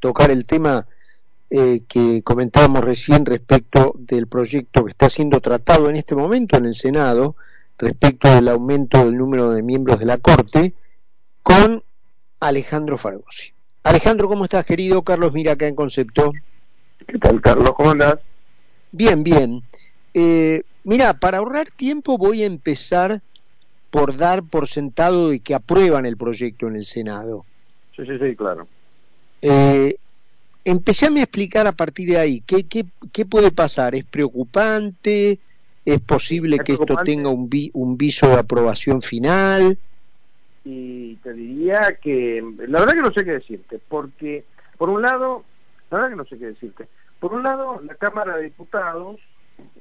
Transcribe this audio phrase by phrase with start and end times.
[0.00, 0.86] tocar el tema
[1.50, 6.66] eh, que comentábamos recién respecto del proyecto que está siendo tratado en este momento en
[6.66, 7.36] el Senado,
[7.78, 10.74] respecto del aumento del número de miembros de la Corte,
[11.42, 11.82] con
[12.40, 13.52] Alejandro Fargosi.
[13.84, 15.02] Alejandro, ¿cómo estás, querido?
[15.02, 16.32] Carlos Mira acá en Concepto.
[17.06, 17.72] ¿Qué tal, Carlos?
[17.72, 18.18] ¿Cómo andás?
[18.92, 19.62] Bien, bien.
[20.12, 23.22] Eh, mira, para ahorrar tiempo voy a empezar
[23.90, 27.46] por dar por sentado de que aprueban el proyecto en el Senado.
[27.96, 28.68] Sí, sí, sí, claro.
[29.42, 29.96] Eh,
[30.64, 33.94] empecéme a explicar a partir de ahí, ¿qué, qué, qué puede pasar?
[33.94, 35.38] ¿Es preocupante?
[35.84, 39.78] ¿Es posible que esto tenga un, un viso de aprobación final?
[40.64, 44.44] Y te diría que, la verdad que no sé qué decirte, porque
[44.76, 45.44] por un lado,
[45.90, 49.18] la verdad que no sé qué decirte, por un lado la Cámara de Diputados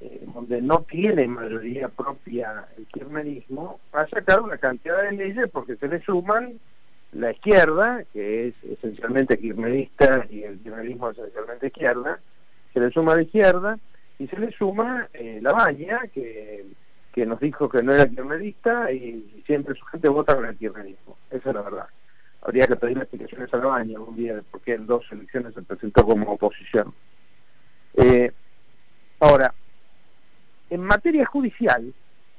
[0.00, 5.76] eh, donde no tiene mayoría propia el kirchnerismo, ha sacado una cantidad de leyes porque
[5.76, 6.58] se le suman
[7.12, 12.20] la izquierda, que es esencialmente kirchnerista y el kirchnerismo esencialmente izquierda,
[12.72, 13.78] se le suma la izquierda
[14.18, 16.66] y se le suma eh, la Baña, que,
[17.12, 21.16] que nos dijo que no era kirchnerista y siempre su gente vota con el kirchnerismo.
[21.30, 21.86] Esa es la verdad.
[22.42, 25.54] Habría que pedir explicaciones a la Baña algún día de por qué en dos elecciones
[25.54, 26.92] se presentó como oposición.
[27.94, 28.30] Eh,
[29.20, 29.54] ahora,
[30.68, 31.94] en materia judicial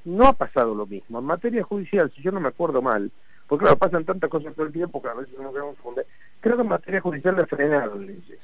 [0.05, 1.19] no ha pasado lo mismo.
[1.19, 3.11] En materia judicial, si yo no me acuerdo mal,
[3.47, 6.05] porque claro, pasan tantas cosas todo el tiempo que a veces no queremos confundir,
[6.41, 8.39] creo que en materia judicial le frenaron leyes.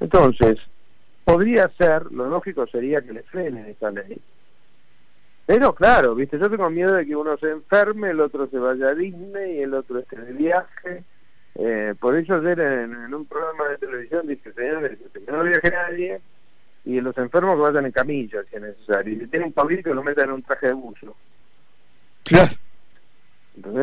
[0.00, 0.58] Entonces,
[1.24, 4.20] podría ser, lo lógico sería que le frenen esa ley.
[5.46, 8.88] Pero claro, viste, yo tengo miedo de que uno se enferme, el otro se vaya
[8.88, 11.04] a Disney, el otro esté de viaje.
[11.56, 16.20] Eh, por eso ayer en, un programa de televisión dice, señores, que no viaje nadie,
[16.84, 19.14] y los enfermos que vayan en camilla si es necesario.
[19.14, 21.16] Y si tienen COVID que lo metan en un traje de buzo.
[22.24, 22.52] Claro.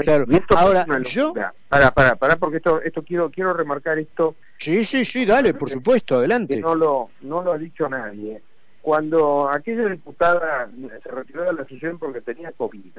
[0.03, 0.25] Claro.
[0.55, 1.33] Ahora, yo...
[1.69, 4.35] Para, para, para, porque esto, esto quiero, quiero remarcar esto.
[4.57, 6.57] Sí, sí, sí, dale, por supuesto, adelante.
[6.57, 8.41] no lo, no lo ha dicho nadie.
[8.81, 10.69] Cuando aquella diputada
[11.03, 12.97] se retiró de la sesión porque tenía COVID,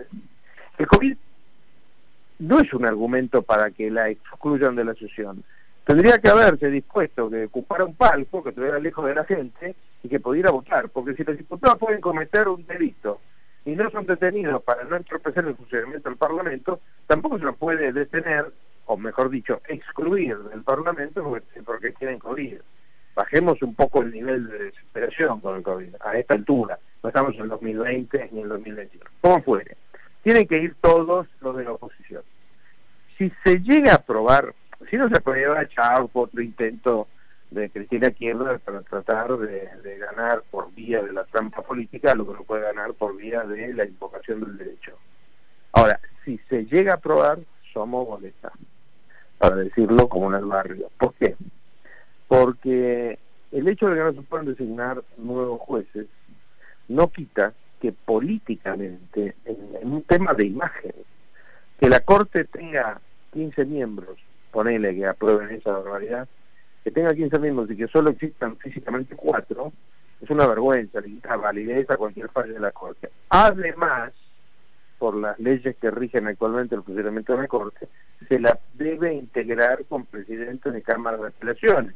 [0.78, 1.16] el COVID
[2.40, 5.42] no es un argumento para que la excluyan de la sesión.
[5.84, 10.08] Tendría que haberse dispuesto que ocupara un palco, que estuviera lejos de la gente, y
[10.08, 13.20] que pudiera votar, porque si los diputados pueden cometer un delito
[13.68, 17.92] y no son detenidos para no entorpecer el funcionamiento del Parlamento, tampoco se los puede
[17.92, 18.46] detener,
[18.86, 21.22] o mejor dicho, excluir del Parlamento
[21.66, 22.60] porque, tienen COVID.
[23.14, 26.78] Bajemos un poco el nivel de desesperación con el COVID a esta altura.
[27.02, 29.04] No estamos en el 2020 ni en el 2021.
[29.20, 29.76] Como fuere.
[30.22, 32.22] Tienen que ir todos los de la oposición.
[33.18, 34.54] Si se llega a aprobar,
[34.88, 37.06] si no se aprueba, chao, otro intento
[37.50, 42.34] de Cristina Kirchner para tratar de, ganar por vía de la trampa política lo que
[42.34, 44.92] no puede ganar por vía de la invocación del derecho.
[45.72, 47.38] Ahora, si se llega a aprobar,
[47.72, 48.52] somos boletas,
[49.38, 50.90] para decirlo como en el barrio.
[50.98, 51.36] ¿Por qué?
[52.26, 53.18] Porque
[53.52, 56.06] el hecho de que no se puedan designar nuevos jueces
[56.88, 60.92] no quita que políticamente, en, un tema de imagen,
[61.78, 63.00] que la Corte tenga
[63.32, 64.18] 15 miembros,
[64.50, 66.28] ponele que aprueben esa normalidad,
[66.88, 69.74] que tenga 15 miembros y que solo existan físicamente cuatro,
[70.22, 73.10] es una vergüenza, le quita validez a cualquier falla de la Corte.
[73.28, 74.14] Además,
[74.98, 77.88] por las leyes que rigen actualmente el funcionamiento de la Corte,
[78.26, 81.94] se la debe integrar con presidente de Cámara de Apelaciones.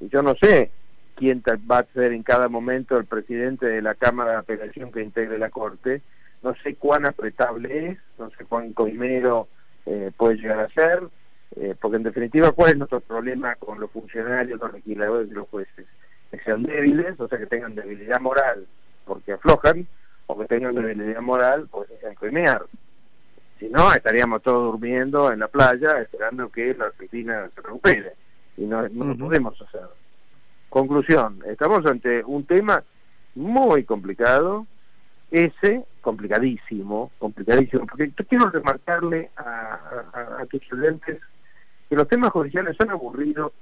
[0.00, 0.72] Y yo no sé
[1.14, 5.00] quién va a ser en cada momento el presidente de la Cámara de Apelación que
[5.00, 6.02] integre la Corte,
[6.42, 9.46] no sé cuán apretable es, no sé cuán coimero
[9.86, 11.02] eh, puede llegar a ser,
[11.56, 15.48] eh, porque en definitiva, ¿cuál es nuestro problema con los funcionarios, los legisladores y los
[15.48, 15.86] jueces?
[16.30, 18.66] Que sean débiles, o sea, que tengan debilidad moral
[19.04, 19.86] porque aflojan,
[20.26, 22.64] o que tengan debilidad moral porque se coimear.
[23.58, 28.12] Si no, estaríamos todos durmiendo en la playa esperando que la Argentina se recupere.
[28.56, 29.88] Y no, no lo podemos hacer.
[30.68, 32.84] Conclusión, estamos ante un tema
[33.34, 34.66] muy complicado,
[35.30, 39.78] ese complicadísimo, complicadísimo, porque quiero remarcarle a,
[40.12, 40.62] a, a tus
[41.90, 43.52] que los temas judiciales son aburridos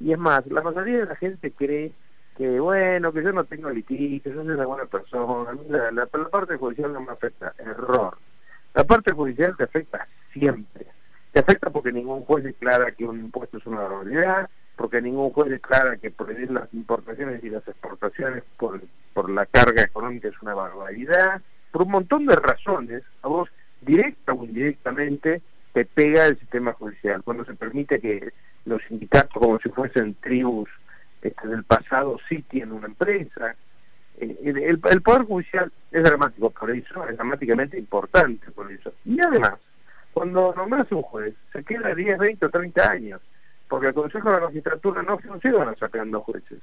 [0.00, 1.92] y es más, la mayoría de la gente cree
[2.36, 6.56] que bueno, que yo no tengo litigio, yo soy una buena persona, la, la, parte
[6.56, 8.16] judicial no me afecta, error.
[8.74, 10.86] La parte judicial te afecta siempre.
[11.32, 15.50] Te afecta porque ningún juez declara que un impuesto es una barbaridad, porque ningún juez
[15.50, 18.80] declara que prohibir las importaciones y las exportaciones por,
[19.14, 21.40] por la carga económica es una barbaridad,
[21.72, 23.48] por un montón de razones, a vos
[23.80, 25.42] directa o indirectamente
[25.76, 28.32] se pega el sistema judicial, cuando se permite que
[28.64, 30.70] los sindicatos, como si fuesen tribus
[31.20, 33.54] este, del pasado, sí tienen una empresa.
[34.16, 38.94] Eh, el, Poder Judicial es dramático por eso, es dramáticamente importante por eso.
[39.04, 39.56] Y además,
[40.14, 43.20] cuando nombras un juez, se queda 10, 20 o 30 años.
[43.68, 46.60] porque el Consejo de la Magistratura no funciona sacando jueces.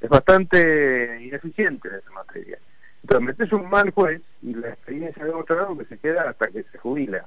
[0.00, 2.58] Es bastante ineficiente en esa materia.
[3.02, 6.48] Entonces metes un mal juez y la experiencia de otro lado que se queda hasta
[6.48, 7.24] que se jubila.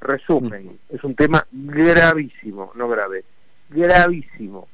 [0.00, 3.24] Resumen, es un tema gravísimo, no grave,
[3.70, 4.68] gravísimo.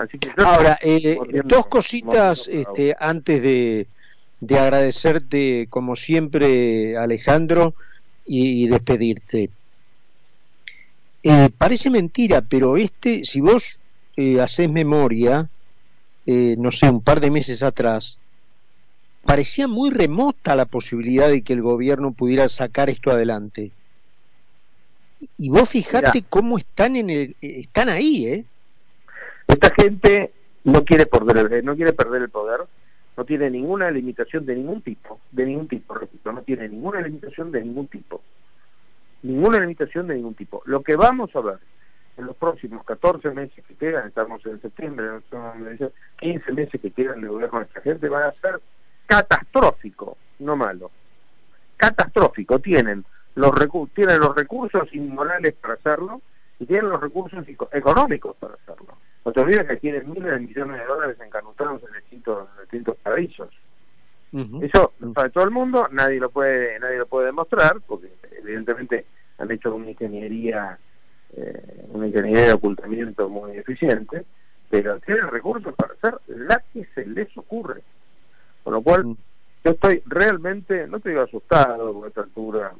[0.00, 3.86] Así que Ahora, eh, dos cositas este, antes de,
[4.40, 7.74] de agradecerte, como siempre, Alejandro,
[8.26, 9.50] y, despedirte.
[11.22, 13.78] Eh, parece mentira, pero este, si vos
[14.16, 15.48] eh, haces memoria,
[16.26, 18.18] eh, no sé, un par de meses atrás,
[19.26, 23.72] parecía muy remota la posibilidad de que el gobierno pudiera sacar esto adelante.
[25.36, 28.44] Y vos fijate cómo están en el, están ahí, ¿eh?
[29.48, 30.32] Esta gente
[30.64, 32.60] no quiere perder, no quiere perder el poder,
[33.16, 37.50] no tiene ninguna limitación de ningún tipo, de ningún tipo, repito, no tiene ninguna limitación
[37.50, 38.22] de ningún tipo,
[39.22, 40.62] ninguna limitación de ningún tipo.
[40.66, 41.58] Lo que vamos a ver
[42.18, 45.06] en los próximos 14 meses que quedan, estamos en septiembre,
[46.18, 48.60] 15 meses que quedan de gobierno de esta gente, va a ser
[49.06, 50.90] catastrófico, no malo.
[51.76, 53.04] Catastrófico, tienen
[53.34, 53.52] los,
[53.94, 56.22] tienen los recursos inmorales para hacerlo
[56.58, 58.96] y tienen los recursos económicos para hacerlo.
[59.24, 63.50] No te olvides que tienen miles de millones de dólares encanutados en distintos, distintos paraísos.
[64.60, 69.06] Eso para todo el mundo, nadie lo puede nadie lo puede demostrar, porque evidentemente
[69.38, 70.78] han hecho una ingeniería
[71.36, 74.24] eh, una ingeniería de ocultamiento muy eficiente,
[74.70, 77.82] pero tienen recursos para hacer la que se les ocurre.
[78.66, 79.16] Con lo cual,
[79.64, 82.72] yo estoy realmente, no estoy asustado con esta altura,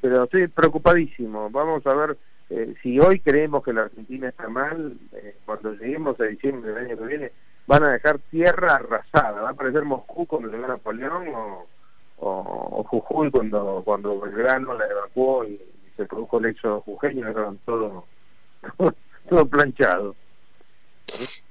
[0.00, 1.50] pero estoy preocupadísimo.
[1.50, 2.16] Vamos a ver
[2.50, 6.84] eh, si hoy creemos que la Argentina está mal, eh, cuando lleguemos a diciembre del
[6.84, 7.32] año que viene,
[7.66, 11.66] van a dejar tierra arrasada, va a aparecer Moscú cuando llegó Napoleón o,
[12.18, 15.60] o, Jujuy cuando, cuando Belgrano la evacuó y,
[15.96, 18.04] se produjo el hecho jujeño, eran todo,
[19.28, 20.14] todo planchado.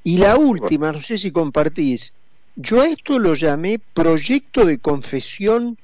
[0.03, 2.13] Y la última, no sé si compartís,
[2.55, 5.77] yo a esto lo llamé proyecto de confesión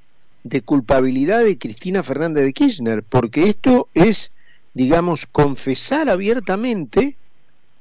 [0.44, 4.32] de culpabilidad de Cristina Fernández de Kirchner, porque esto es
[4.74, 7.16] digamos, confesar abiertamente,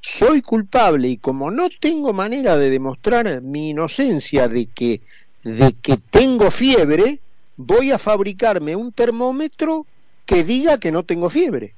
[0.01, 5.01] soy culpable y como no tengo manera de demostrar mi inocencia de que,
[5.45, 7.19] de que tengo fiebre,
[7.57, 9.87] voy a fabricarme un termómetro
[10.25, 11.75] que diga que no tengo fiebre.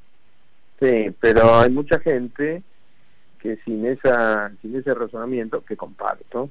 [0.80, 2.62] Sí, pero hay mucha gente
[3.38, 6.48] que sin esa sin ese razonamiento que comparto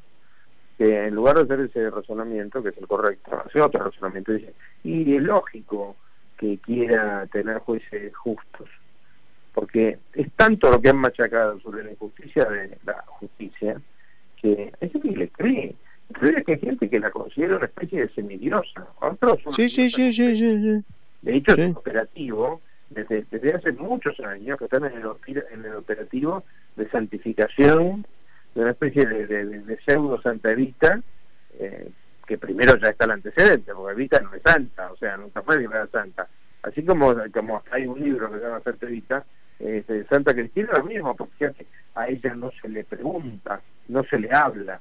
[0.82, 4.52] que en lugar de hacer ese razonamiento que es el correcto hace otro razonamiento dice
[4.84, 5.96] y es lógico
[6.40, 8.68] que quiera tener jueces justos.
[9.54, 13.80] Porque es tanto lo que han machacado sobre la injusticia de la justicia
[14.42, 15.76] que hay gente que le cree.
[16.14, 18.88] Cree que hay gente que la considera una especie de semidiosa.
[19.52, 20.84] Sí, sí, sí, sí, sí,
[21.22, 25.76] De hecho, es operativo desde, desde hace muchos años que están en el, en el
[25.76, 26.44] operativo
[26.76, 28.04] de santificación
[28.56, 31.02] de una especie de, de, pseudo Santa Evita
[31.60, 31.90] eh,
[32.28, 35.64] que primero ya está el antecedente, porque Evita no es santa, o sea, nunca fue
[35.64, 36.28] era santa.
[36.64, 39.26] Así como, como hay un libro que se llama Santa Evita,
[40.10, 41.54] Santa Cristina lo mismo, porque
[41.96, 44.80] a ella no se le pregunta, no se le habla,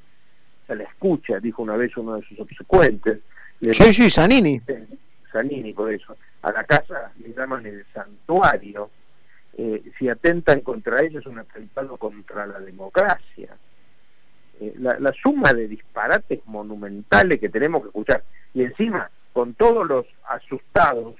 [0.67, 3.19] se le escucha, dijo una vez uno de sus subsecuentes.
[3.61, 4.61] sí, sí, Sanini.
[5.33, 6.17] Sanini, por eso.
[6.43, 8.91] A la casa le llaman el santuario.
[9.59, 13.57] Eh, si atentan contra ella es un atentado contra la democracia.
[14.61, 18.23] Eh, la, suma de disparates monumentales que tenemos que escuchar.
[18.53, 21.15] Y encima, con todos los asustados,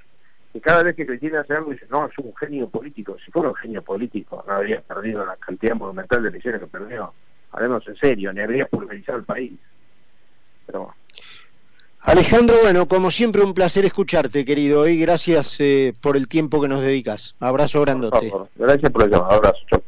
[0.53, 3.17] que cada vez que Cristina hace algo dice, no, es un genio político.
[3.25, 7.13] Si fuera un genio político, no habría perdido la cantidad monumental de elecciones que perdió.
[7.51, 9.59] Hablemos en serio, ni habría pulverizado el país.
[10.67, 10.93] Pero
[12.03, 16.67] Alejandro, bueno, como siempre un placer escucharte, querido, y gracias eh, por el tiempo que
[16.67, 17.35] nos dedicas.
[17.39, 18.31] Abrazo grandote.
[18.55, 19.83] Gracias por el llamado, abrazo.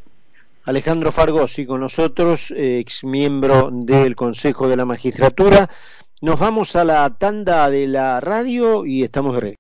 [0.65, 5.70] Alejandro Fargosi con nosotros, ex miembro del Consejo de la Magistratura.
[6.22, 9.51] Nos vamos a la tanda de la radio y estamos de regreso.